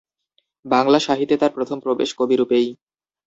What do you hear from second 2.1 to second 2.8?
কবিরূপেই।